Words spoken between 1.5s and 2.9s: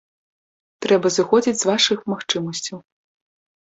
з вашых магчымасцяў.